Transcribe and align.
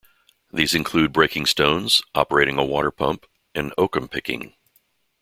These 0.51 0.73
included 0.73 1.13
breaking 1.13 1.45
stones, 1.45 2.01
operating 2.15 2.57
a 2.57 2.65
water 2.65 2.89
pump, 2.89 3.27
and 3.53 3.71
oakum 3.77 4.07
picking. 4.09 4.55